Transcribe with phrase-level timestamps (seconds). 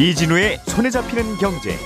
[0.00, 1.76] 이진우의 손에 잡히는 경제.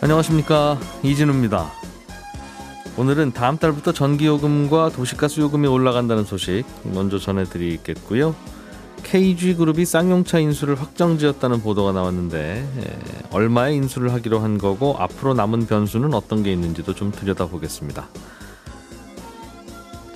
[0.00, 1.72] 안녕하십니까 이진우입니다.
[2.96, 8.36] 오늘은 다음 달부터 전기요금과 도시가스 요금이 올라간다는 소식 먼저 전해드리겠고요.
[9.06, 12.98] KG그룹이 쌍용차 인수를 확정지었다는 보도가 나왔는데 예,
[13.30, 18.08] 얼마에 인수를 하기로 한 거고 앞으로 남은 변수는 어떤 게 있는지도 좀 들여다보겠습니다.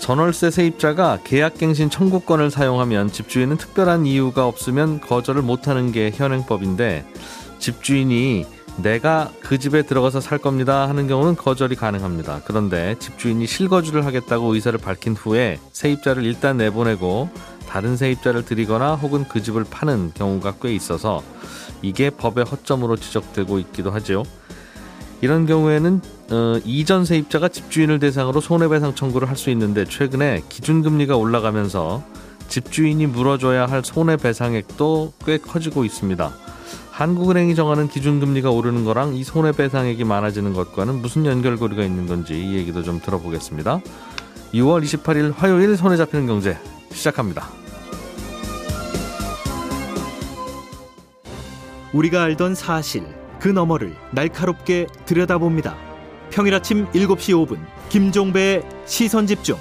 [0.01, 7.07] 전월세 세입자가 계약갱신 청구권을 사용하면 집주인은 특별한 이유가 없으면 거절을 못하는 게 현행법인데
[7.61, 8.45] 집주인이
[8.83, 12.41] 내가 그 집에 들어가서 살 겁니다 하는 경우는 거절이 가능합니다.
[12.45, 17.29] 그런데 집주인이 실거주를 하겠다고 의사를 밝힌 후에 세입자를 일단 내보내고
[17.71, 21.23] 다른 세입자를 들이거나 혹은 그 집을 파는 경우가 꽤 있어서
[21.83, 24.25] 이게 법의 허점으로 지적되고 있기도 하죠.
[25.21, 26.01] 이런 경우에는
[26.33, 32.03] 어, 이전 세입자가 집주인을 대상으로 손해배상 청구를 할 수 있는데 최근에 기준금리가 올라가면서
[32.49, 36.33] 집주인이 물어줘야 할 손해배상액도 꽤 커지고 있습니다.
[36.91, 42.83] 한국은행이 정하는 기준금리가 오르는 거랑 이 손해배상액이 많아지는 것과는 무슨 연결고리가 있는 건지 이 얘기도
[42.83, 43.81] 좀 들어보겠습니다.
[44.55, 46.59] 6월 28일 화요일 손에 잡히는 경제
[46.93, 47.60] 시작합니다.
[51.93, 53.05] 우리가 알던 사실
[53.41, 55.77] 그 너머를 날카롭게 들여다봅니다.
[56.31, 59.57] 평일 아침 7시 5분 김종배의 시선 집중.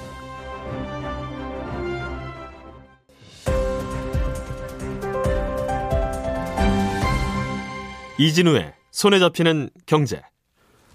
[8.19, 10.21] 이진우의 손에 잡히는 경제.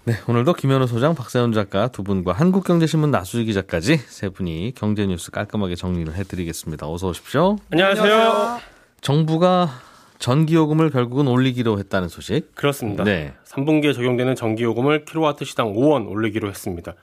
[0.03, 5.31] 네, 오늘도 김현우 소장, 박세훈 작가 두 분과 한국경제신문 나수지 기자까지 세 분이 경제 뉴스
[5.31, 6.87] 깔끔하게 정리를 해드리겠습니다.
[6.87, 7.57] 어서 오십시오.
[7.71, 8.59] 안녕하세요.
[9.01, 9.71] 정부가
[10.19, 12.53] 전기요금을 결국은 올리기로 했다는 소식.
[12.55, 13.03] 그렇습니다.
[13.03, 13.33] 네.
[13.45, 16.93] 3분기에 적용되는 전기요금을 킬로와트 시당 5원 올리기로 했습니다.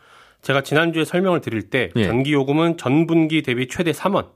[0.43, 2.05] 제가 지난주에 설명을 드릴 때 예.
[2.05, 4.27] 전기요금은 전분기 대비 최대 3원,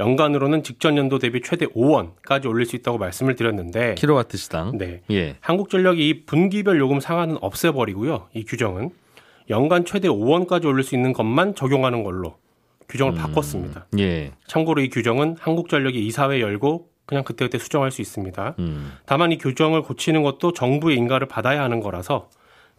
[0.00, 4.76] 연간으로는 직전 연도 대비 최대 5원까지 올릴 수 있다고 말씀을 드렸는데 킬로와트 시당.
[4.76, 5.02] 네.
[5.10, 5.36] 예.
[5.40, 8.28] 한국전력이 이 분기별 요금 상한은 없애버리고요.
[8.34, 8.90] 이 규정은
[9.50, 12.36] 연간 최대 5원까지 올릴 수 있는 것만 적용하는 걸로
[12.88, 13.86] 규정을 바꿨습니다.
[13.98, 14.32] 예.
[14.46, 18.54] 참고로 이 규정은 한국전력이 이사회 열고 그냥 그때그때 수정할 수 있습니다.
[18.58, 18.92] 음.
[19.06, 22.28] 다만 이 규정을 고치는 것도 정부의 인가를 받아야 하는 거라서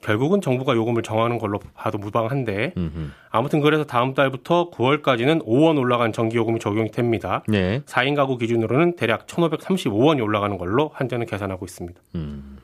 [0.01, 3.11] 결국은 정부가 요금을 정하는 걸로 봐도 무방한데 음흠.
[3.29, 7.43] 아무튼 그래서 다음 달부터 9월까지는 5원 올라간 전기요금이 적용이 됩니다.
[7.47, 7.81] 네.
[7.85, 11.99] 4인 가구 기준으로는 대략 1,535원이 올라가는 걸로 현재는 계산하고 있습니다.
[12.15, 12.57] 음.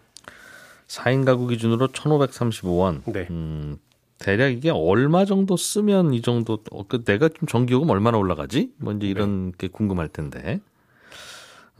[0.87, 3.03] 4인 가구 기준으로 1,535원.
[3.05, 3.27] 네.
[3.29, 3.77] 음.
[4.17, 8.73] 대략 이게 얼마 정도 쓰면 이 정도 어, 그 내가 좀 전기요금 얼마나 올라가지?
[8.77, 10.59] 뭐 이제 이런 게 궁금할 텐데.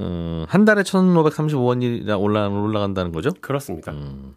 [0.02, 3.32] 음, 한 달에 1,535원이 올라 올라간다는 거죠?
[3.42, 3.92] 그렇습니다.
[3.92, 4.36] 음.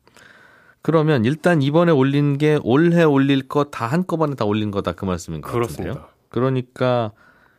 [0.83, 5.41] 그러면 일단 이번에 올린 게 올해 올릴 거 다 한꺼번에 다 올린 거다 그 말씀인
[5.41, 5.67] 것 같은데요.
[5.95, 6.09] 그렇습니다.
[6.28, 7.12] 그러니까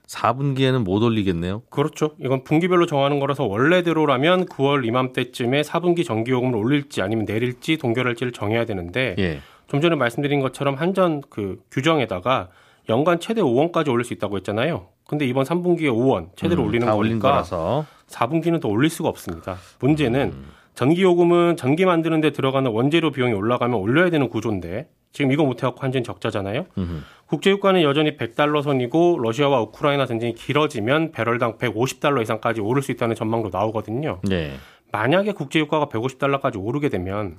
[0.07, 1.61] 4분기에는 못 올리겠네요.
[1.69, 2.11] 그렇죠.
[2.19, 9.15] 이건 분기별로 정하는 거라서 원래대로라면 9월 이맘때쯤에 4분기 전기요금을 올릴지 아니면 내릴지 동결할지를 정해야 되는데
[9.17, 9.39] 예.
[9.67, 12.49] 좀 전에 말씀드린 것처럼 한전 그 규정에다가
[12.89, 14.87] 연간 최대 5원까지 올릴 수 있다고 했잖아요.
[15.07, 19.09] 근데 이번 3분기에 5원 최대로 음, 올리는 다 올린 거니까 거라서 4분기는 더 올릴 수가
[19.09, 19.57] 없습니다.
[19.79, 20.49] 문제는 음.
[20.75, 25.61] 전기 요금은 전기 만드는 데 들어가는 원재료 비용이 올라가면 올려야 되는 구조인데 지금 이거 못
[25.61, 26.65] 해갖고 한전 적자잖아요.
[26.77, 27.01] 음흠.
[27.27, 33.49] 국제유가는 여전히 100달러 선이고 러시아와 우크라이나 전쟁이 길어지면 배럴당 150달러 이상까지 오를 수 있다는 전망도
[33.51, 34.19] 나오거든요.
[34.23, 34.53] 네.
[34.91, 37.37] 만약에 국제유가가 150달러까지 오르게 되면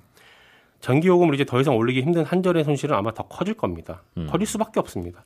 [0.80, 4.02] 전기요금을 이제 더 이상 올리기 힘든 한전의 손실은 아마 더 커질 겁니다.
[4.16, 4.28] 음.
[4.30, 5.24] 커질 수밖에 없습니다.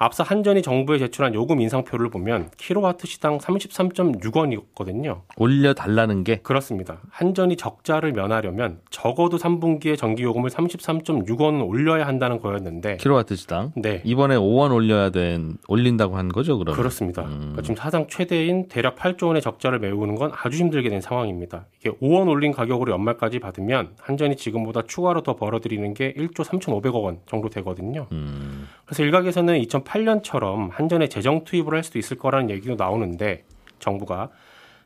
[0.00, 5.22] 앞서 한전이 정부에 제출한 요금 인상표를 보면 킬로와트 시당 33.6원이었거든요.
[5.36, 7.00] 올려 달라는 게 그렇습니다.
[7.10, 14.00] 한전이 적자를 면하려면 적어도 3분기에 전기 요금을 33.6원 올려야 한다는 거였는데 킬로와트 시당 네.
[14.04, 16.76] 이번에 5원 올려야 된 올린다고 한 거죠, 그러면?
[16.76, 17.22] 그렇습니다.
[17.22, 17.38] 음.
[17.38, 21.66] 그러니까 지금 사상 최대인 대략 8조 원의 적자를 메우는 건 아주 힘들게 된 상황입니다.
[21.80, 27.18] 이게 5원 올린 가격으로 연말까지 받으면 한전이 지금보다 추가로 더 벌어들이는 게 1조 3,500억 원
[27.26, 28.06] 정도 되거든요.
[28.12, 28.57] 음.
[28.88, 33.44] 그래서 일각에서는 2008년처럼 한전에 재정 투입을 할 수도 있을 거라는 얘기도 나오는데
[33.80, 34.30] 정부가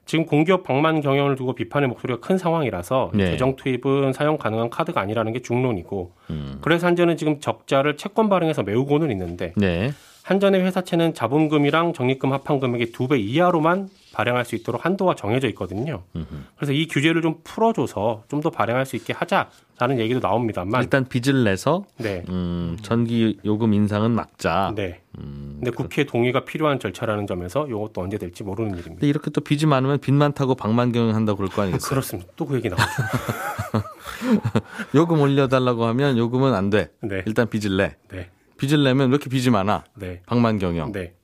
[0.07, 3.27] 지금 공기업 방만 경영을 두고 비판의 목소리가 큰 상황이라서 네.
[3.27, 6.59] 재정 투입은 사용 가능한 카드가 아니라는 게 중론이고 음.
[6.63, 9.93] 그래서 한전은 지금 적자를 채권 발행해서 메우고는 있는데 네.
[10.25, 16.03] 한전의 회사채는 자본금이랑 적립금 합한 금액의 두 배 이하로만 발행할 수 있도록 한도가 정해져 있거든요.
[16.57, 21.45] 그래서 이 규제를 좀 풀어줘서 좀 더 발행할 수 있게 하자라는 얘기도 나옵니다만, 일단 빚을
[21.45, 24.73] 내서 네, 음, 전기 요금 인상은 막자.
[24.77, 25.01] 네.
[25.19, 28.95] 음, 근데 국회 동의가 필요한 절차라는 점에서 이것도 언제 될지 모르는 일입니다.
[28.95, 31.89] 근데 이렇게 또 빚이 많으면 빚만 타고 방만 경영한다고 그럴 거 아니겠어요?
[31.89, 32.31] 그렇습니다.
[32.37, 32.85] 또 그 얘기 나오죠.
[34.95, 36.91] 요금 올려달라고 하면 요금은 안 돼.
[37.01, 37.97] 네, 일단 빚을 내.
[38.11, 38.31] 네,
[38.63, 39.85] 빚을 내면 왜 이렇게 빚이 많아?
[39.95, 40.23] 네.
[40.27, 40.93] 방만 경영.
[40.93, 41.15] 네.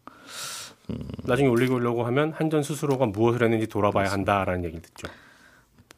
[1.25, 5.09] 나중에 올리려고 하면 한전 스스로가 무엇을 했는지 돌아봐야 한다라는 얘기를 듣죠.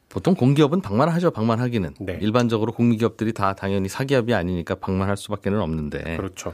[0.09, 1.31] 보통 공기업은 방만하죠.
[1.31, 1.95] 방만하기는.
[2.01, 2.17] 네.
[2.21, 6.53] 일반적으로 공기업들이 다 당연히 사기업이 아니니까 방만할 수밖에는 없는데 그렇죠.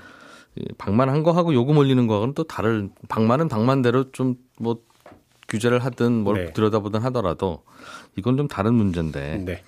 [0.56, 4.80] 이 방만한 거하고 요금 올리는 거하고는 또 다른 방만은 방만대로 좀 뭐
[5.48, 6.54] 규제를 하든 뭘 네.
[6.54, 7.64] 들여다보든 하더라도
[8.16, 9.64] 이건 좀 다른 문제인데 네.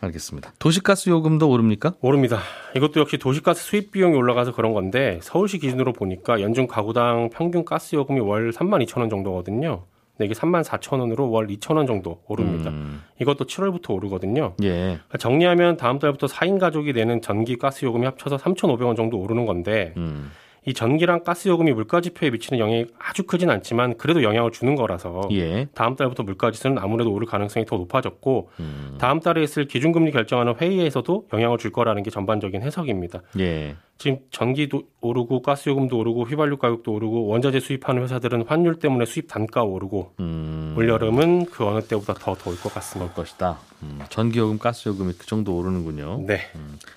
[0.00, 0.52] 알겠습니다.
[0.58, 1.94] 도시가스 요금도 오릅니까?
[2.00, 2.38] 오릅니다.
[2.76, 7.96] 이것도 역시 도시가스 수입 비용이 올라가서 그런 건데 서울시 기준으로 보니까 연중 가구당 평균 가스
[7.96, 9.84] 요금이 월 3만 2천 원 정도거든요.
[10.16, 12.70] 근데 이게 3만 4천 원으로 월 2천 원 정도 오릅니다.
[12.70, 14.54] 음, 이것도 7월부터 오르거든요.
[14.62, 14.70] 예.
[14.70, 19.92] 그러니까 정리하면 다음 달부터 4인 가족이 내는 전기 가스 요금이 합쳐서 3,500원 정도 오르는 건데
[19.98, 20.30] 음,
[20.66, 25.28] 이 전기랑 가스 요금이 물가 지표에 미치는 영향이 아주 크진 않지만 그래도 영향을 주는 거라서
[25.30, 25.68] 예.
[25.74, 30.56] 다음 달부터 물가 지수는 아무래도 오를 가능성이 더 높아졌고 음, 다음 달에 있을 기준금리 결정하는
[30.56, 33.22] 회의에서도 영향을 줄 거라는 게 전반적인 해석입니다.
[33.38, 33.76] 예.
[33.98, 39.26] 지금 전기도 오르고 가스 요금도 오르고 휘발유 가격도 오르고 원자재 수입하는 회사들은 환율 때문에 수입
[39.28, 43.10] 단가 오르고 음, 올 여름은 그 어느 때보다 더 더울 것 같습니다.
[43.10, 43.58] 올 것이다.
[43.82, 46.24] 음, 전기요금, 가스요금이 그 정도 오르는군요.
[46.26, 46.40] 네,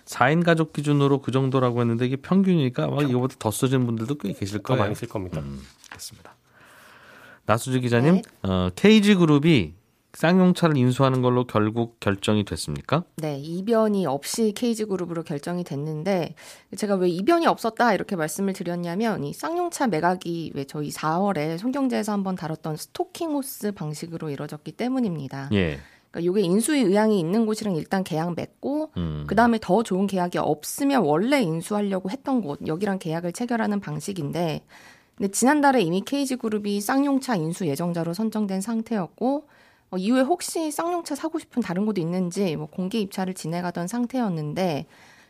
[0.05, 4.57] 4인 가족 기준으로 그 정도라고 했는데 이게 평균이니까 막 이거보다 더 써진 분들도 꽤 계실
[4.59, 4.83] 더 거예요.
[4.83, 5.39] 많이 쓸 겁니다.
[5.39, 6.35] 음, 그렇습니다.
[7.45, 8.21] 나수주 기자님, 네.
[8.43, 9.73] 어, KG 그룹이
[10.13, 13.03] 쌍용차를 인수하는 걸로 결국 결정이 됐습니까?
[13.17, 16.35] 네, 이변이 없이 KG그룹으로 결정이 됐는데
[16.75, 22.35] 제가 왜 이변이 없었다 이렇게 말씀을 드렸냐면 이 쌍용차 매각이 왜 저희 4월에 손경제에서 한번
[22.35, 25.49] 다뤘던 스토킹 호스 방식으로 이루어졌기 때문입니다.
[25.53, 25.79] 예.
[26.11, 30.39] 그러니까 이게 인수의 의향이 있는 곳이랑 일단 계약 맺고 음, 그 다음에 더 좋은 계약이
[30.39, 34.63] 없으면 원래 인수하려고 했던 곳 여기랑 계약을 체결하는 방식인데
[35.15, 39.47] 근데 지난달에 이미 KG그룹이 쌍용차 인수 예정자로 선정된 상태였고
[39.91, 44.85] 어, 이후에 혹시 쌍용차 사고 싶은 다른 곳이 있는지 뭐 공개 입찰을 진행하던 상태였는데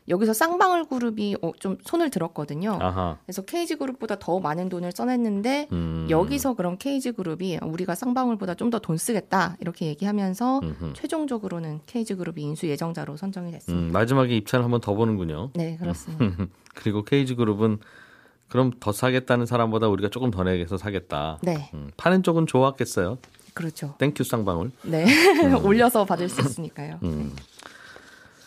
[0.07, 2.79] 여기서 쌍방울 그룹이 어, 좀 손을 들었거든요.
[2.81, 3.17] 아하.
[3.25, 8.97] 그래서 KG그룹보다 더 많은 돈을 써냈는데 음, 여기서 그럼 KG그룹이 우리가 쌍방울보다 좀 더 돈
[8.97, 10.93] 쓰겠다 이렇게 얘기하면서 음흠.
[10.93, 13.87] 최종적으로는 KG그룹이 인수 예정자로 선정이 됐습니다.
[13.87, 15.51] 음, 마지막에 입찰을 한번 더 보는군요.
[15.53, 16.47] 네, 그렇습니다.
[16.73, 17.77] 그리고 KG 그룹은
[18.47, 21.37] 그럼 더 사겠다는 사람보다 우리가 조금 더 내서 사겠다.
[21.43, 23.19] 네, 음, 파는 쪽은 좋았겠어요.
[23.59, 23.95] 그렇죠.
[23.97, 24.71] Thank you 쌍방울.
[24.83, 25.05] 네,
[25.61, 26.99] 올려서 받을 수 있으니까요.
[27.03, 27.35] 음.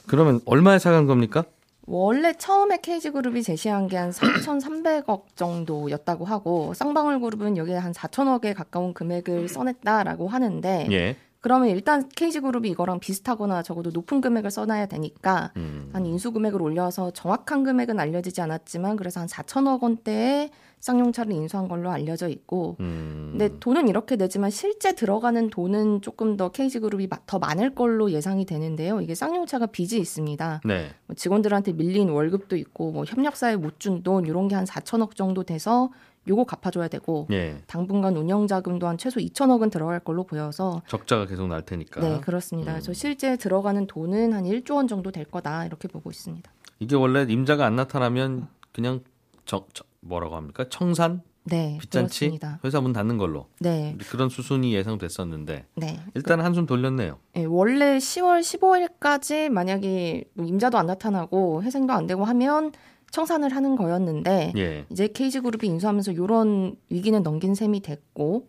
[0.07, 1.45] 그러면 얼마에 사간 겁니까?
[1.87, 8.95] 원래 처음에 KG그룹이 제시한 게 한 3,300억 정도였다고 하고 쌍방울 그룹은 여기에 한 4천억에 가까운
[8.95, 11.17] 금액을 써냈다라고 하는데 예.
[11.41, 15.91] 그러면 일단 KG그룹이 이거랑 비슷하거나 적어도 높은 금액을 써놔야 되니까 음.
[15.93, 20.51] 한 인수 금액을 올려서 정확한 금액은 알려지지 않았지만 그래서 한 4천억 원대의
[20.93, 23.29] 쌍용차를 인수한 걸로 알려져 있고 음.
[23.31, 28.45] 근데 돈은 이렇게 내지만 실제 들어가는 돈은 조금 더 KG그룹이 마- 더 많을 걸로 예상이
[28.45, 29.01] 되는데요.
[29.01, 30.61] 이게 쌍용차가 빚이 있습니다.
[30.65, 30.91] 네.
[31.07, 35.45] 뭐 직원들한테 밀린 월급도 있고 뭐 협력사에 못 준 돈 이런 게 한 4천억 정도
[35.45, 35.91] 돼서
[36.29, 37.63] 요거 갚아줘야 되고 예.
[37.69, 42.01] 당분간 운영 자금도 한 최소 2천억은 들어갈 걸로 보여서 적자가 계속 날 테니까.
[42.01, 42.73] 네 그렇습니다.
[42.73, 42.75] 음.
[42.75, 46.51] 그래서 실제 들어가는 돈은 한 1조 원 정도 될 거다 이렇게 보고 있습니다.
[46.81, 49.01] 이게 원래 임자가 안 나타나면 그냥
[49.47, 50.65] 저, 저- 뭐라고 합니까?
[50.69, 52.61] 청산, 네 빚잔치, 그렇습니다.
[52.65, 56.01] 회사 문 닫는 걸로 네, 그런 수순이 예상됐었는데 네.
[56.15, 57.19] 일단 한숨 돌렸네요.
[57.37, 62.73] 예, 원래 10월 15일까지 만약에 뭐 임자도 안 나타나고 회생도 안 되고 하면
[63.11, 64.87] 청산을 하는 거였는데 예.
[64.91, 68.49] 이제 KG그룹이 인수하면서 이런 위기는 넘긴 셈이 됐고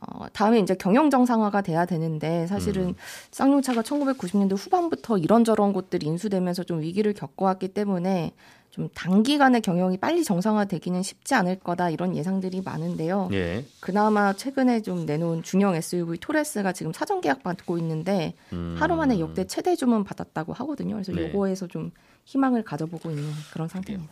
[0.00, 2.94] 어, 다음에 이제 경영 정상화가 돼야 되는데 사실은 음.
[3.30, 8.32] 쌍용차가 1990년대 후반부터 이런저런 곳들이 인수되면서 좀 위기를 겪어왔기 때문에
[8.72, 13.28] 좀 단기간에 경영이 빨리 정상화되기는 쉽지 않을 거다 이런 예상들이 많은데요.
[13.32, 13.66] 예.
[13.80, 18.74] 그나마 최근에 좀 내놓은 중형 SUV 토레스가 지금 사전 계약 받고 있는데 음.
[18.78, 20.94] 하루 만에 역대 최대 주문 받았다고 하거든요.
[20.94, 21.28] 그래서 네.
[21.28, 21.90] 요거에서 좀
[22.24, 24.10] 희망을 가져보고 있는 그런 상태입니다.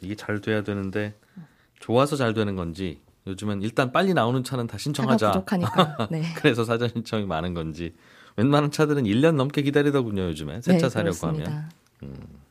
[0.00, 1.14] 이게 잘 돼야 되는데
[1.78, 5.30] 좋아서 잘 되는 건지 요즘은 일단 빨리 나오는 차는 다 신청하자.
[5.30, 6.08] 부족하니까.
[6.10, 6.24] 네.
[6.34, 7.94] 그래서 사전 신청이 많은 건지
[8.36, 11.68] 웬만한 차들은 1년 넘게 기다리더군요 요즘에 새차 네, 사려고 그렇습니다.
[12.00, 12.43] 하면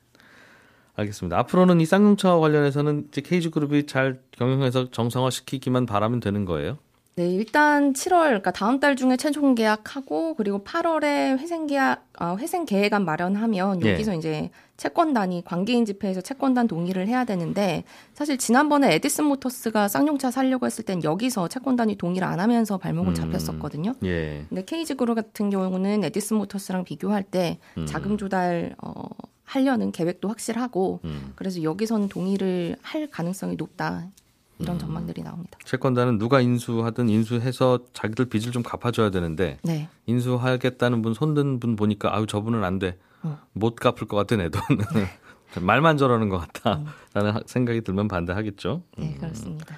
[0.96, 1.38] 알겠습니다.
[1.40, 6.78] 앞으로는 이 쌍용차와 관련해서는 이제 KG 그룹이 잘 경영해서 정상화 시키기만 바라면 되는 거예요.
[7.16, 12.66] 네, 일단 7월, 그러니까 다음 달 중에 최종 계약하고 그리고 8월에 회생 계약, 아, 회생
[12.66, 13.92] 계획안 마련하면 예.
[13.92, 17.84] 여기서 이제 채권단이 관계인 집회에서 채권단 동의를 해야 되는데
[18.16, 23.14] 사실 지난번에 에디슨 모터스가 쌍용차 살려고 했을 땐 여기서 채권단이 동의를 안 하면서 발목을 음.
[23.14, 23.94] 잡혔었거든요.
[24.06, 24.46] 예.
[24.50, 27.86] 근데 케이지 그룹 같은 경우는 에디슨 모터스랑 비교할 때 음.
[27.86, 29.04] 자금 조달 어,
[29.46, 31.34] 하려는 계획도 확실하고 음.
[31.36, 34.12] 그래서 여기서는 동의를 할 가능성이 높다 음.
[34.60, 35.58] 이런 전망들이 나옵니다.
[35.64, 42.16] 채권단은 누가 인수하든 인수해서 자기들 빚을 좀 갚아줘야 되는데 네, 인수하겠다는 분 손든 분 보니까
[42.16, 42.98] 아유 저분은 안 돼.
[43.24, 43.40] 어.
[43.54, 44.62] 못 갚을 것 같아 내 돈.
[45.62, 48.84] 말만 저러는 것 같다라는 생각이 들면 반대하겠죠.
[48.98, 49.76] 네 그렇습니다.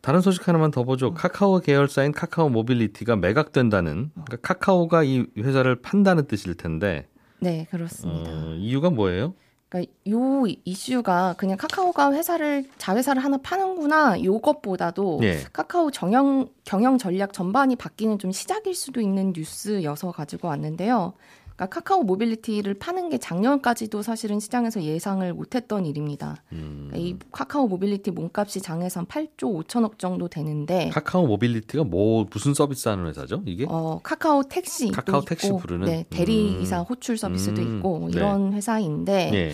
[0.00, 1.14] 다른 소식 하나만 더 보죠.
[1.14, 7.08] 카카오 계열사인 카카오 모빌리티가 매각된다는 그러니까 카카오가 이 회사를 판다는 뜻일 텐데
[7.44, 8.30] 네 그렇습니다.
[8.30, 9.34] 어, 이유가 뭐예요?
[9.68, 15.40] 그러니까 요 이슈가 그냥 카카오가 회사를 자회사를 하나 파는구나 요것보다도 예.
[15.52, 21.12] 카카오 정영 경영 전략 전반이 바뀌는 좀 시작일 수도 있는 뉴스여서 가지고 왔는데요.
[21.56, 26.42] 그러니까 카카오 모빌리티를 파는 게 작년까지도 사실은 시장에서 예상을 못했던 일입니다.
[26.52, 32.26] 음, 그러니까 이 카카오 모빌리티 몸값이 장에서 한 8조 5천억 정도 되는데 카카오 모빌리티가 뭐
[32.30, 33.42] 무슨 서비스 하는 회사죠?
[33.46, 33.66] 이게?
[33.68, 35.86] 어, 카카오 택시 카카오 또 택시 있고, 부르는?
[35.86, 36.64] 네, 대리 음.
[36.88, 38.16] 호출 서비스도 음, 있고 뭐 네.
[38.16, 39.52] 이런 회사인데 예.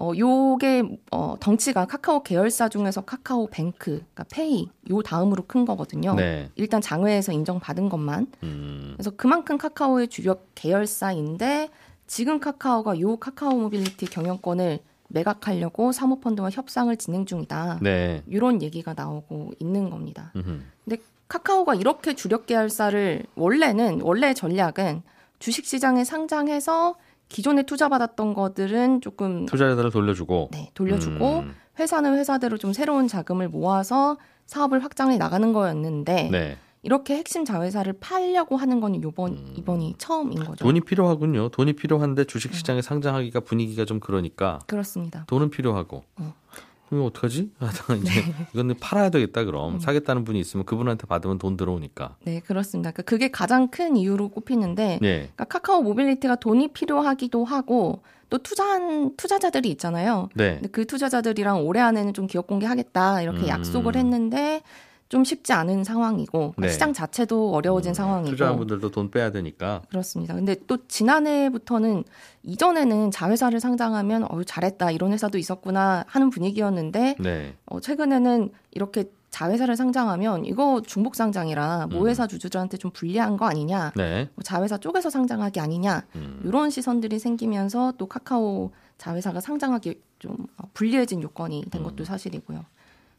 [0.00, 6.14] 어, 요게, 어, 덩치가 카카오 계열사 중에서 카카오 뱅크, 그러니까 페이, 요 다음으로 큰 거거든요.
[6.14, 6.50] 네.
[6.54, 8.28] 일단 장외에서 인정받은 것만.
[8.44, 11.70] 음, 그래서 그만큼 카카오의 주력 계열사인데,
[12.06, 14.78] 지금 카카오가 요 카카오 모빌리티 경영권을
[15.08, 17.80] 매각하려고 사모펀드와 협상을 진행 중이다.
[17.82, 18.22] 네.
[18.28, 20.32] 이런 얘기가 나오고 있는 겁니다.
[20.36, 20.60] 음흠.
[20.84, 25.02] 근데 카카오가 이렇게 주력 계열사를 원래는 원래 전략은
[25.38, 26.96] 주식 시장에 상장해서
[27.28, 30.48] 기존에 투자받았던 것들은 조금 투자자들을 돌려주고.
[30.52, 34.16] 네, 돌려주고 음, 회사는 회사대로 좀 새로운 자금을 모아서
[34.46, 36.56] 사업을 확장해 나가는 거였는데 네.
[36.82, 40.64] 이렇게 핵심 자회사를 팔려고 하는 건 이번 이번이 처음인 거죠.
[40.64, 40.68] 음.
[40.68, 41.50] 돈이 필요하군요.
[41.50, 45.24] 돈이 필요한데 주식 시장에 상장하기가 분위기가 좀 그러니까 그렇습니다.
[45.26, 46.04] 돈은 필요하고.
[46.16, 46.34] 어.
[46.88, 47.50] 그럼 어떡하지?
[47.58, 48.10] 하다가 이제
[48.52, 52.16] 이건 팔아야 되겠다 그럼 사겠다는 분이 있으면 그분한테 받으면 돈 들어오니까.
[52.24, 52.90] 네, 그렇습니다.
[52.90, 55.18] 그러니까 그게 가장 큰 이유로 꼽히는데 네.
[55.18, 60.28] 그러니까 카카오 모빌리티가 돈이 필요하기도 하고 또 투자한 투자자들이 있잖아요.
[60.34, 60.54] 네.
[60.54, 63.48] 근데 그 투자자들이랑 올해 안에는 좀 기업 공개하겠다 이렇게 음.
[63.48, 64.62] 약속을 했는데
[65.08, 66.68] 좀 쉽지 않은 상황이고 그러니까 네.
[66.68, 69.82] 시장 자체도 어려워진 상황이고 투자한 분들도 돈 빼야 되니까.
[69.88, 70.34] 그렇습니다.
[70.34, 72.04] 근데 또 지난해부터는
[72.42, 77.54] 이전에는 자회사를 상장하면 어유 잘했다 이런 회사도 있었구나 하는 분위기였는데 네.
[77.66, 84.28] 어, 최근에는 이렇게 자회사를 상장하면 이거 중복 상장이라 모회사 주주들한테 좀 불리한 거 아니냐, 네.
[84.34, 86.40] 뭐 자회사 쪽에서 상장하기 아니냐 음.
[86.44, 92.64] 이런 시선들이 생기면서 또 카카오 자회사가 상장하기 좀 어, 불리해진 요건이 된 것도 사실이고요.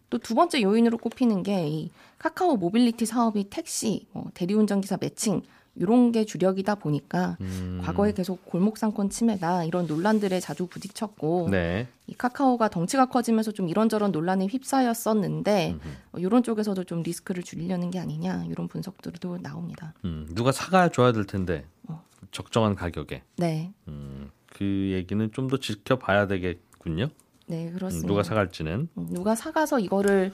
[0.09, 5.41] 또 두 번째 요인으로 꼽히는 게 이 카카오 모빌리티 사업이 택시, 뭐 대리운전 기사 매칭
[5.75, 7.79] 이런 게 주력이다 보니까 음.
[7.81, 11.87] 과거에 계속 골목 상권 침해다 이런 논란들에 자주 부딪혔고 네.
[12.07, 15.77] 이 카카오가 덩치가 커지면서 좀 이런저런 논란에 휩싸였었는데
[16.11, 19.93] 어, 이런 쪽에서도 좀 리스크를 줄이려는 게 아니냐 이런 분석들도 나옵니다.
[20.03, 22.03] 음, 누가 사가 줘야 될 텐데 어.
[22.31, 23.21] 적정한 가격에.
[23.37, 27.07] 네, 음, 그 얘기는 좀 더 지켜봐야 되겠군요.
[27.49, 28.07] 네 음, 그렇습니다.
[28.07, 28.89] 누가 사갈지는.
[28.97, 30.31] 음, 누가 사가서 이거를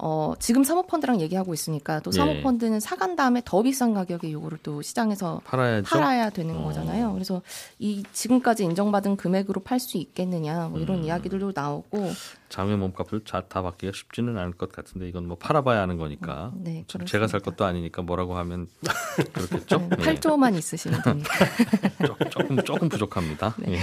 [0.00, 2.18] 어, 지금 사모펀드랑 얘기하고 있으니까 또 예.
[2.18, 5.88] 사모펀드는 사간 다음에 더 비싼 가격에 이거를 또 시장에서 팔아야죠.
[5.90, 6.62] 팔아야 되는 어.
[6.62, 7.12] 거잖아요.
[7.14, 7.42] 그래서
[7.80, 10.82] 이 지금까지 인정받은 금액으로 팔 수 있겠느냐 뭐 음.
[10.82, 12.12] 이런 이야기들도 나오고
[12.48, 16.52] 장외 몸값을 자, 다 받기가 쉽지는 않을 것 같은데 이건 뭐 팔아봐야 하는 거니까.
[16.54, 17.50] 네, 지금 제가 살 그렇습니다.
[17.64, 18.68] 것도 아니니까 뭐라고 하면
[19.32, 19.78] 그렇겠죠.
[19.78, 20.14] 네, 예.
[20.14, 21.30] 8조만 있으시면 됩니다.
[22.06, 23.56] 조- 조금 조금 부족합니다.
[23.58, 23.78] 네.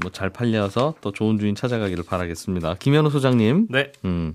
[0.00, 2.74] 뭐 잘 팔려서 또 좋은 주인 찾아가기를 바라겠습니다.
[2.78, 3.92] 김현우 소장님, 네.
[4.04, 4.34] 음,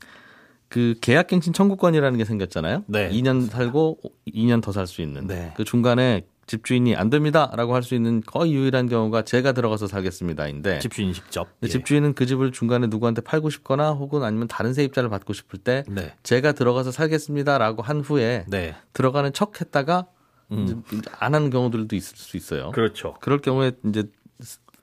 [0.70, 2.84] 그 계약갱신 청구권이라는 게 생겼잖아요.
[2.88, 3.10] 네.
[3.12, 5.28] 2년 살고 2년 더 살 수 있는.
[5.28, 5.54] 네.
[5.56, 10.80] 그 중간에 집주인이 안 됩니다라고 할 수 있는 거의 유일한 경우가 제가 들어가서 살겠습니다인데.
[10.80, 11.48] 집주인 직접.
[11.64, 11.68] 예.
[11.68, 16.14] 집주인은 그 집을 중간에 누구한테 팔고 싶거나 혹은 아니면 다른 세입자를 받고 싶을 때 네.
[16.24, 18.76] 제가 들어가서 살겠습니다라고 한 후에 네.
[18.94, 20.08] 들어가는 척 했다가
[20.52, 20.84] 음.
[21.20, 22.72] 안 하는 경우들도 있을 수 있어요.
[22.72, 23.16] 그렇죠.
[23.22, 24.04] 그럴 경우에 이제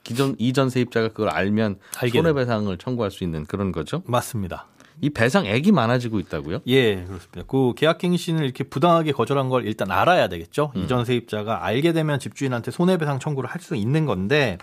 [0.02, 4.02] 기존 이전 세입자가 그걸 알면 알게 손해배상을 청구할 수 있는 그런 거죠.
[4.06, 4.66] 맞습니다.
[5.02, 6.60] 이 배상액이 많아지고 있다고요?
[6.66, 7.42] 예, 그렇습니다.
[7.46, 10.72] 그 계약갱신을 이렇게 부당하게 거절한 걸 일단 알아야 되겠죠.
[10.76, 10.82] 음.
[10.82, 14.58] 이전 세입자가 알게 되면 집주인한테 손해배상 청구를 할 수 있는 건데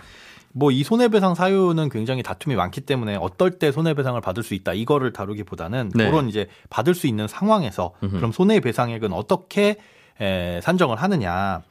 [0.52, 5.12] 뭐 이 손해배상 사유는 굉장히 다툼이 많기 때문에 어떨 때 손해배상을 받을 수 있다 이거를
[5.12, 6.06] 다루기보다는 네.
[6.10, 9.76] 그런 이제 받을 수 있는 상황에서 그럼 손해배상액은 어떻게
[10.20, 11.62] 에, 산정을 하느냐.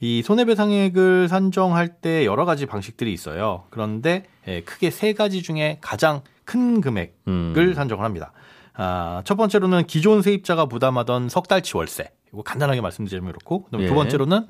[0.00, 3.64] 이 손해배상액을 산정할 때 여러 가지 방식들이 있어요.
[3.70, 7.72] 그런데 에, 크게 세 가지 중에 가장 큰 금액을 음.
[7.74, 8.32] 산정을 합니다.
[8.74, 12.10] 아, 첫 번째로는 기존 세입자가 부담하던 석 달치 월세.
[12.32, 13.88] 이거 간단하게 말씀드리면 그렇고, 그다음에 예.
[13.88, 14.46] 두 번째로는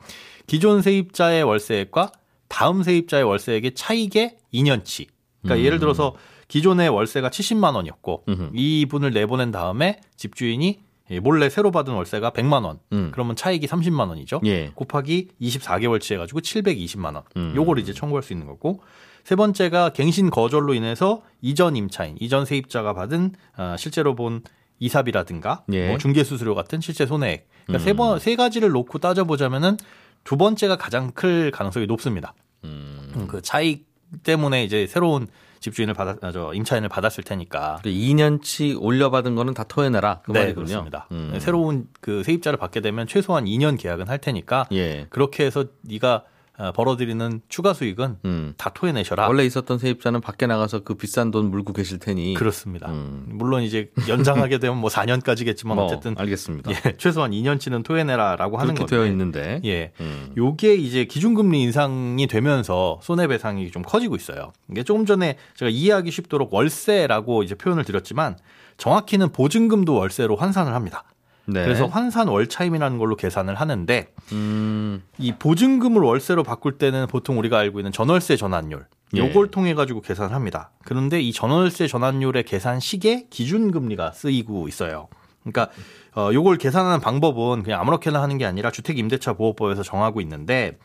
[0.47, 2.13] 기존 세입자의 월세액과
[2.49, 5.07] 다음 세입자의 월세액의 차익의 2년치.
[5.43, 5.65] 그러니까 음.
[5.65, 6.15] 예를 들어서
[6.49, 8.51] 기존의 월세가 70만 원이었고 음흠.
[8.55, 12.79] 이 분을 내보낸 다음에 집주인이 예, 몰래 새로 받은 월세가 100만 원.
[12.93, 13.11] 음.
[13.13, 14.41] 그러면 차익이 30만 원이죠.
[14.45, 14.71] 예.
[14.75, 17.23] 곱하기 24개월치 해가지고 720만 원.
[17.37, 17.53] 음.
[17.57, 18.83] 요거를 이제 청구할 수 있는 거고
[19.25, 24.43] 세 번째가 갱신 거절로 인해서 이전 임차인, 이전 세입자가 받은 아, 실제로 본
[24.81, 25.89] 이삽이라든가 예.
[25.89, 27.49] 뭐 중개 수수료 같은 실제 손해액.
[27.67, 27.85] 그러니까 음.
[27.85, 29.77] 세 번 세 가지를 놓고 따져보자면은
[30.25, 32.35] 두 번째가 가장 클 가능성이 높습니다.
[32.65, 33.27] 음.
[33.29, 33.87] 그 차익
[34.23, 35.27] 때문에 이제 새로운
[35.61, 37.81] 집주인을 받았, 아, 저 임차인을 받았을 테니까.
[37.83, 40.67] 그 2년치 올려받은 거는 다 토해내라 그 네, 말이군요.
[40.67, 41.07] 그렇습니다.
[41.13, 41.37] 음.
[41.41, 45.07] 새로운 그 세입자를 받게 되면 최소한 2년 계약은 할 테니까 예.
[45.11, 46.38] 그렇게 해서 네가 어,
[46.75, 48.55] 벌어들이는 추가 수익은 음.
[48.57, 49.29] 다 토해내셔라.
[49.29, 52.91] 원래 있었던 세입자는 밖에 나가서 그 비싼 돈 물고 계실 테니 그렇습니다.
[52.91, 53.27] 음.
[53.29, 56.71] 물론 이제 연장하게 되면 뭐 4년까지겠지만 뭐, 어쨌든 알겠습니다.
[56.73, 58.97] 예, 최소한 2년치는 토해내라라고 하는 건데.
[58.97, 59.93] 되어 있는데 예.
[60.01, 60.33] 음.
[60.37, 64.53] 요게 이제 기준금리 인상이 되면서 손해배상이 좀 커지고 있어요.
[64.71, 68.37] 이게 조금 전에 제가 이해하기 쉽도록 월세라고 이제 표현을 드렸지만
[68.79, 71.05] 정확히는 보증금도 월세로 환산을 합니다.
[71.49, 71.65] 네.
[71.65, 75.03] 그래서 환산 월차임이라는 걸로 계산을 하는데 음.
[75.19, 78.87] 이 보증금을 월세로 바꿀 때는 보통 우리가 알고 있는 전월세 전환율
[79.17, 79.21] 예.
[79.21, 80.71] 요걸 통해 가지고 계산을 합니다.
[80.85, 85.09] 그런데 이 전월세 전환율의 계산식에 기준금리가 쓰이고 있어요.
[85.43, 85.71] 그러니까
[86.15, 90.77] 어 요걸 계산하는 방법은 그냥 아무렇게나 하는 게 아니라 주택임대차 보호법에서 정하고 있는데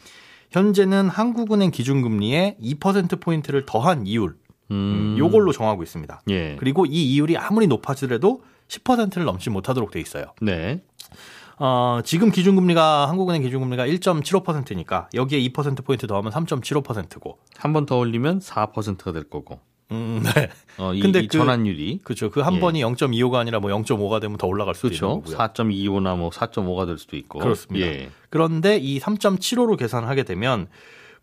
[0.51, 4.36] 현재는 한국은행 기준금리에 2% 포인트를 더한 이율
[4.72, 5.15] 음.
[5.17, 6.22] 요걸로 정하고 있습니다.
[6.29, 6.55] 예.
[6.58, 8.43] 그리고 이 이율이 아무리 높아지더라도
[8.84, 10.25] 10%를 넘지 못하도록 돼 있어요.
[10.42, 10.82] 네.
[11.60, 17.38] 어, 지금 기준금리가 한국은행 기준금리가 1.75%니까 여기에 2% 포인트 더하면 3.75%고.
[17.58, 19.60] 한 번 더 올리면 4%가 될 거고.
[19.92, 20.50] 음, 네.
[20.80, 22.32] 어, 이, 근데 이 그- 전환율이 그렇죠.
[22.32, 22.60] 그한 예.
[22.60, 25.08] 번이 0.25가 아니라 뭐 0.5가 되면 더 올라갈 수도 그렇죠.
[25.22, 25.38] 거고요.
[25.38, 27.38] 4.25나 뭐 4.5가 될 수도 있고.
[27.39, 27.86] 그렇습니다.
[27.86, 28.10] 예.
[28.32, 30.68] 그런데 이 3.75로 계산을 하게 되면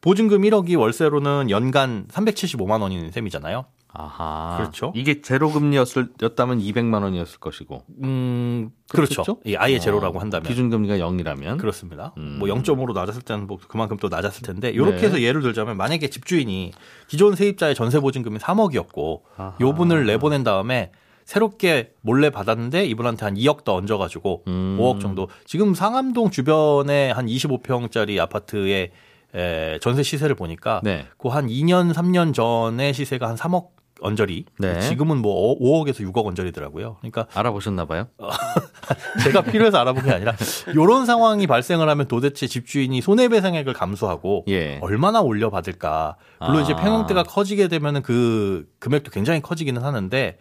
[0.01, 3.65] 보증금 1억이 월세로는 연간 375만 원인 셈이잖아요.
[3.93, 4.57] 아하.
[4.59, 4.93] 그렇죠.
[4.95, 7.85] 이게 제로 금리였을 였다면 200만 원이었을 것이고.
[8.03, 9.23] 음, 그렇죠.
[9.23, 9.41] 그렇겠죠?
[9.47, 10.49] 예, 아예 어, 제로라고 한다면.
[10.49, 12.13] 기준 금리가 0이라면 그렇습니다.
[12.19, 12.37] 음.
[12.39, 15.07] 뭐 0.5로 낮았을 때는 뭐 그만큼 또 낮았을 텐데 이렇게 네.
[15.07, 16.73] 해서 예를 들자면 만약에 집주인이
[17.09, 19.57] 기존 세입자의 전세 보증금이 3억이었고 아하.
[19.61, 20.93] 요분을 내보낸 다음에
[21.25, 24.79] 새롭게 몰래 받았는데 이분한테 한 2억 더 얹어가지고 음.
[24.81, 25.29] 5억 정도.
[25.45, 28.91] 지금 상암동 주변에 한 25평짜리 아파트의
[29.33, 31.07] 에, 전세 시세를 보니까 네.
[31.19, 34.45] 그한 2년 3년 전의 시세가 한 3억 언저리.
[34.59, 34.81] 네.
[34.81, 36.97] 지금은 뭐 5억에서 6억 언저리더라고요.
[37.01, 38.09] 그러니까 알아보셨나 봐요.
[39.25, 40.35] 제가 필요해서 알아본 게 아니라
[40.69, 44.79] 이런 상황이 발생을 하면 도대체 집주인이 손해배상액을 감수하고 예.
[44.81, 46.17] 얼마나 올려받을까.
[46.47, 46.77] 물론 이제 아.
[46.77, 50.39] 평형대가 커지게 되면은 그 금액도 굉장히 커지기는 하는데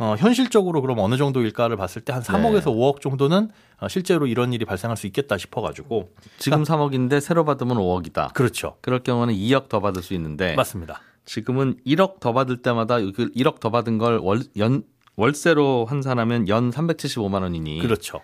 [0.00, 2.70] 어, 현실적으로 그럼 어느 정도일까를 봤을 때 한 3억에서 네.
[2.70, 8.32] 5억 정도는 어, 실제로 이런 일이 발생할 수 있겠다 싶어가지고 지금 3억인데 새로 받으면 5억이다.
[8.32, 8.76] 그렇죠.
[8.80, 11.00] 그럴 경우는 2억 더 받을 수 있는데 맞습니다.
[11.28, 14.82] 지금은 1억 더 받을 때마다 그 1억 더 받은 걸 월, 연,
[15.16, 18.20] 월세로 환산하면 연 375만 원이니 그렇죠.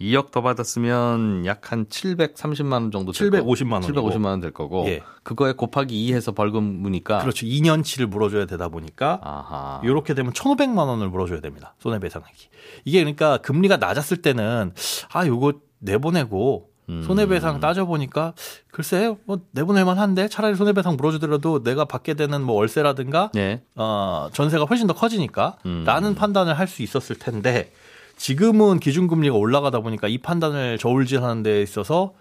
[0.00, 3.82] 2억 더 받았으면 약 한 730만 원 정도 될 거고 750만 원.
[3.82, 5.02] 750만 원 될 거고 예.
[5.22, 7.46] 그거에 곱하기 2 해서 벌금 무니까 그렇죠.
[7.46, 9.80] 2년치를 물어줘야 되다 보니까 아하.
[9.84, 11.74] 이렇게 되면 1,500만 원을 물어줘야 됩니다.
[11.80, 12.48] 손해배상액이.
[12.86, 14.72] 이게 그러니까 금리가 낮았을 때는
[15.12, 17.02] 아 요거 내보내고 음.
[17.06, 18.34] 손해배상 따져보니까
[18.70, 23.62] 글쎄 뭐 내보낼 만 한데 차라리 손해배상 물어주더라도 내가 받게 되는 뭐 월세라든가 네.
[23.76, 25.84] 어, 전세가 훨씬 더 커지니까 음.
[25.86, 27.72] 라는 판단을 할 수 있었을 텐데
[28.16, 32.12] 지금은 기준금리가 올라가다 보니까 이 판단을 저울질하는 데 있어서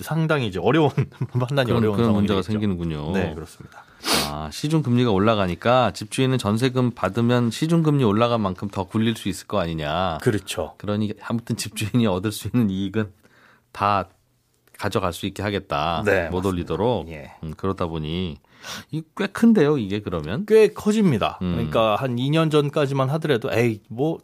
[0.00, 0.90] 상당히 이제 어려운
[1.38, 2.40] 판단이 그런, 어려운 그런 문제가.
[2.40, 3.12] 생기는군요.
[3.12, 3.84] 네 그렇습니다.
[4.30, 9.46] 아, 시중 금리가 올라가니까 집주인은 전세금 받으면 시중 금리 올라간 만큼 더 굴릴 수 있을
[9.46, 10.18] 거 아니냐.
[10.22, 10.74] 그렇죠.
[10.78, 13.10] 그러니 아무튼 집주인이 얻을 수 있는 이익은
[13.74, 14.08] 다
[14.78, 16.02] 가져갈 수 있게 하겠다.
[16.06, 16.48] 네, 못 맞습니다.
[16.48, 17.08] 올리도록.
[17.10, 17.32] 예.
[17.42, 18.38] 음, 그러다 보니
[18.90, 20.46] 이꽤 큰데요, 이게 그러면.
[20.46, 21.38] 꽤 커집니다.
[21.42, 21.52] 음.
[21.52, 24.18] 그러니까 한 2년 전까지만 하더라도 에이 뭐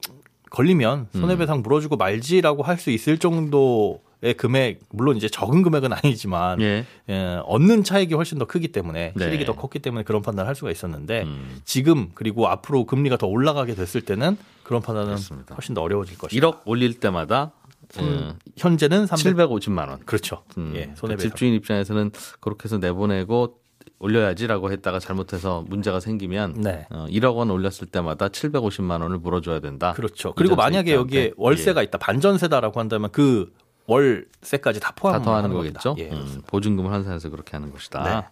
[0.51, 1.21] 걸리면 음.
[1.21, 6.85] 손해배상 물어주고 말지라고 할 수 있을 정도 의 금액 물론 이제 적은 금액은 아니지만 예.
[7.09, 9.25] 예, 얻는 차익이 훨씬 더 크기 때문에 네.
[9.25, 11.61] 실익이 더 컸기 때문에 그런 판단을 할 수가 있었는데 음.
[11.65, 15.55] 지금 그리고 앞으로 금리가 더 올라가게 됐을 때는 그런 판단은 그렇습니다.
[15.55, 16.39] 훨씬 더 어려워질 것이다.
[16.47, 17.53] 1억 올릴 때마다
[17.99, 19.99] 음, 현재는 300 750만 원.
[20.01, 20.45] 그렇죠.
[20.59, 21.31] 음, 예, 그 손해배상.
[21.31, 23.59] 집주인 입장에서는 그렇게 해서 내보내고
[23.99, 26.87] 올려야지라고 했다가 잘못해서 문제가 생기면 네.
[26.91, 29.93] 어, 1억 원 올렸을 때마다 750만 원을 물어줘야 된다.
[29.93, 30.33] 그렇죠.
[30.35, 30.95] 그리고 만약에.
[30.95, 33.53] 여기에 월세가 있다, 반전세다라고 한다면 그
[33.87, 35.97] 월세까지 다다 포함하는 거겠죠.
[35.99, 38.29] 예, 음, 보증금을 환산해서 그렇게 하는 것이다.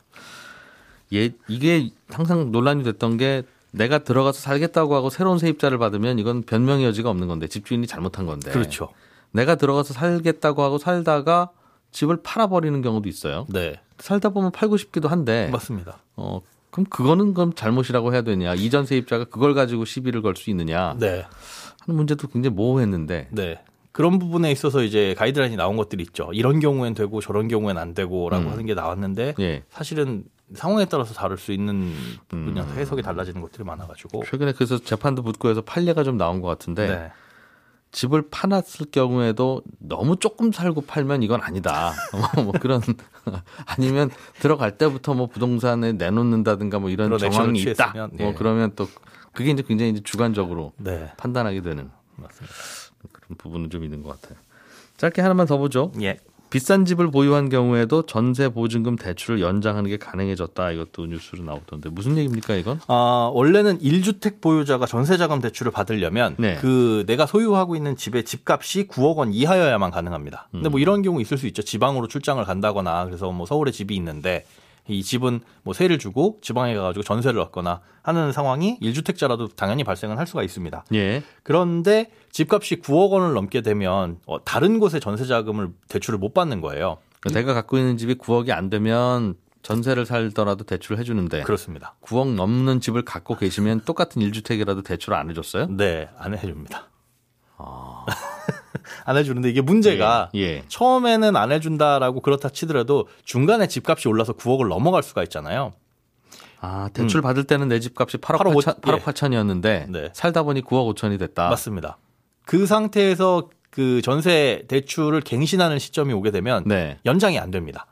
[1.10, 1.18] 네.
[1.18, 6.86] 예, 이게 항상 논란이 됐던 게 내가 들어가서 살겠다고 하고 새로운 세입자를 받으면 이건 변명의
[6.86, 8.50] 여지가 없는 건데 집주인이 잘못한 건데.
[8.50, 8.90] 그렇죠.
[9.32, 11.50] 내가 들어가서 살겠다고 하고 살다가
[11.92, 13.46] 집을 팔아버리는 경우도 있어요.
[13.48, 13.80] 네.
[13.98, 15.48] 살다 보면 팔고 싶기도 한데.
[15.50, 15.98] 맞습니다.
[16.16, 18.54] 어, 그럼 그거는 그럼 잘못이라고 해야 되냐?
[18.54, 20.94] 이전 세입자가 그걸 가지고 시비를 걸 수 있느냐?
[20.98, 21.24] 네.
[21.80, 23.28] 하는 문제도 굉장히 모호했는데.
[23.30, 23.60] 네.
[23.92, 26.30] 그런 부분에 있어서 이제 가이드라인이 나온 것들이 있죠.
[26.32, 28.50] 이런 경우엔 되고 저런 경우엔 안 되고라고 음.
[28.52, 29.64] 하는 게 나왔는데 예.
[29.70, 30.22] 사실은
[30.54, 31.92] 상황에 따라서 다를 수 있는
[32.28, 34.22] 부분이라서 해석이 달라지는 것들이 많아가지고.
[34.30, 37.10] 최근에 그래서 재판도 붙고 해서 판례가 좀 나온 것 같은데 네.
[37.90, 41.92] 집을 파놨을 경우에도 너무 조금 살고 팔면 이건 아니다.
[42.36, 42.80] 어, 뭐 그런
[43.66, 47.92] 아니면 들어갈 때부터 뭐 부동산에 내놓는다든가 뭐 이런 정황이 있다.
[47.92, 48.34] 취했으면, 뭐 예.
[48.34, 48.86] 그러면 또
[49.32, 51.12] 그게 이제 굉장히 이제 주관적으로 네.
[51.16, 52.54] 판단하게 되는 맞습니다.
[53.12, 54.38] 그런 부분은 좀 있는 것 같아요.
[54.96, 55.92] 짧게 하나만 더 보죠.
[56.02, 56.18] 예.
[56.50, 60.70] 비싼 집을 보유한 경우에도 전세 보증금 대출을 연장하는 게 가능해졌다.
[60.70, 62.80] 이것도 뉴스로 나오던데 무슨 얘기입니까 이건?
[62.86, 66.56] 아, 원래는 1주택 보유자가 전세자금 대출을 받으려면 네.
[66.60, 70.48] 그 내가 소유하고 있는 집의 집값이 9억 원 이하여야만 가능합니다.
[70.50, 70.70] 근데 음.
[70.70, 71.62] 뭐 이런 경우 있을 수 있죠.
[71.62, 74.44] 지방으로 출장을 간다거나 그래서 뭐 서울에 집이 있는데
[74.88, 80.26] 이 집은 뭐 세를 주고 지방에 가가지고 전세를 얻거나 하는 상황이 1주택자라도 당연히 발생은 할
[80.26, 80.84] 수가 있습니다.
[80.94, 81.22] 예.
[81.42, 86.98] 그런데 집값이 9억 원을 넘게 되면 어, 다른 곳에 전세 자금을 대출을 못 받는 거예요.
[87.20, 91.96] 그러니까 내가 갖고 있는 집이 9억이 안 되면 전세를 살더라도 대출을 해주는데 그렇습니다.
[92.02, 95.66] 9억 넘는 집을 갖고 계시면 똑같은 1주택이라도 대출을 안 해줬어요?
[95.66, 96.88] 네, 안 해줍니다.
[99.04, 100.40] 안 해주는데 이게 문제가 예.
[100.40, 100.62] 예.
[100.68, 105.72] 처음에는 안 해준다라고 그렇다 치더라도 중간에 집값이 올라서 9억을 넘어갈 수가 있잖아요.
[106.60, 109.02] 아, 대출 받을 때는 내 집값이 8억, 8억 8천, 8억 예.
[109.02, 110.10] 8천이었는데 네.
[110.12, 111.48] 살다 보니 9억 5천이 됐다.
[111.50, 111.98] 맞습니다.
[112.44, 116.98] 그 상태에서 그 전세 대출을 갱신하는 시점이 오게 되면 네.
[117.04, 117.86] 연장이 안 됩니다.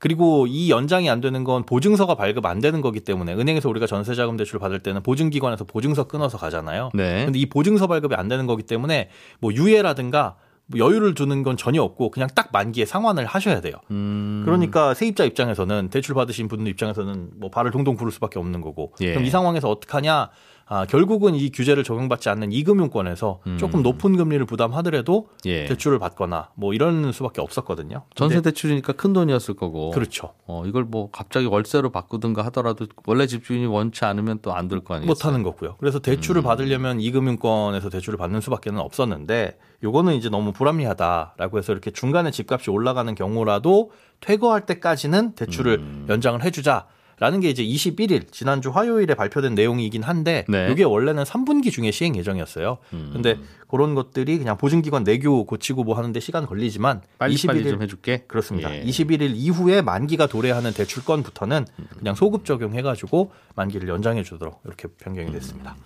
[0.00, 4.38] 그리고 이 연장이 안 되는 건 보증서가 발급 안 되는 거기 때문에 은행에서 우리가 전세자금
[4.38, 6.90] 대출 받을 때는 보증기관에서 보증서 끊어서 가잖아요.
[6.94, 7.26] 네.
[7.26, 9.10] 근데 이 보증서 발급이 안 되는 거기 때문에
[9.40, 10.36] 뭐 유예라든가
[10.70, 13.74] 뭐 여유를 두는 건 전혀 없고 그냥 딱 만기에 상환을 하셔야 돼요.
[13.90, 14.42] 음.
[14.46, 19.10] 그러니까 세입자 입장에서는 대출 받으신 분들 입장에서는 뭐 발을 동동 구를 수밖에 없는 거고 예.
[19.10, 20.30] 그럼 이 상황에서 어떡하냐?
[20.72, 25.46] 아, 결국은 이 규제를 적용받지 않는 이금융권에서 조금 높은 금리를 부담하더라도 음.
[25.46, 25.64] 예.
[25.64, 28.02] 대출을 받거나 뭐 이런 수밖에 없었거든요.
[28.14, 29.90] 전세 대출이니까 큰 돈이었을 거고.
[29.90, 30.32] 그렇죠.
[30.46, 35.12] 어, 이걸 뭐 갑자기 월세로 바꾸든가 하더라도 원래 집주인이 원치 않으면 또안될거 아니겠어요?
[35.12, 35.74] 못 하는 거고요.
[35.80, 36.02] 그래서 음.
[36.02, 42.70] 대출을 받으려면 이금융권에서 대출을 받는 수밖에는 없었는데 요거는 이제 너무 불합리하다라고 해서 이렇게 중간에 집값이
[42.70, 46.06] 올라가는 경우라도 퇴거할 때까지는 대출을 음.
[46.08, 46.86] 연장을 해 주자.
[47.20, 50.70] 라는 게 이제 21일 지난주 화요일에 발표된 내용이긴 한데 네.
[50.72, 52.78] 이게 원래는 3분기 중에 시행 예정이었어요.
[52.94, 53.10] 음.
[53.12, 58.24] 근데 그런 것들이 그냥 보증기관 내교 고치고 뭐 하는데 시간 걸리지만 빨리빨리 21일 좀 해줄게.
[58.26, 58.74] 그렇습니다.
[58.74, 58.82] 예.
[58.82, 61.66] 21일 이후에 만기가 도래하는 대출건부터는
[61.98, 65.76] 그냥 소급 적용해가지고 만기를 연장해 주도록 이렇게 변경이 됐습니다.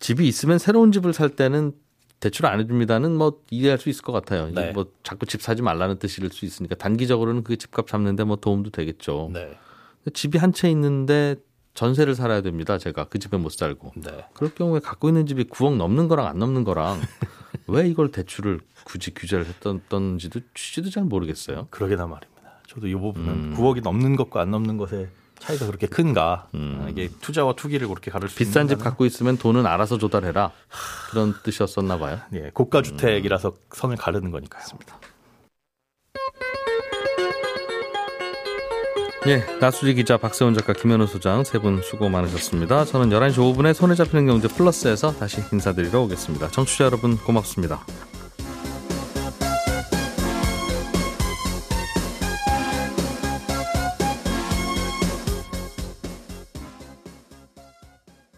[0.00, 1.72] 집이 있으면 새로운 집을 살 때는
[2.18, 4.48] 대출 안 해줍니다는 뭐 이해할 수 있을 것 같아요.
[4.54, 4.72] 네.
[4.72, 9.30] 뭐 자꾸 집 사지 말라는 뜻일 수 있으니까 단기적으로는 그 집값 잡는데 뭐 도움도 되겠죠.
[9.34, 9.50] 네.
[10.10, 11.36] 집이 한 채 있는데
[11.74, 12.76] 전세를 살아야 됩니다.
[12.78, 13.92] 제가 그 집에 못 살고.
[13.96, 14.26] 네.
[14.34, 17.00] 그럴 경우에 갖고 있는 집이 9억 넘는 거랑 안 넘는 거랑
[17.66, 21.68] 왜 이걸 대출을 굳이 규제를 했던지도 취지도 잘 모르겠어요.
[21.70, 22.42] 그러게나 말입니다.
[22.66, 23.54] 저도 이 부분은 음.
[23.56, 26.48] 9억이 넘는 것과 안 넘는 것의 차이가 그렇게 큰가?
[26.52, 28.38] 아, 이게 투자와 투기를 그렇게 가를 수 음.
[28.38, 30.52] 비싼 집 갖고 있으면 돈은 알아서 조달해라.
[31.10, 32.18] 그런 뜻이었었나 봐요.
[32.34, 34.62] 예, 고가 주택이라서 선을 가르는 거니까요.
[39.26, 42.84] 예, 나수지 기자, 박세훈 작가, 김현우 소장 세 분 수고 많으셨습니다.
[42.84, 46.48] 저는 11시 5분에 손에 잡히는 경제 플러스에서 다시 인사드리러 오겠습니다.
[46.48, 47.84] 청취자 여러분 고맙습니다.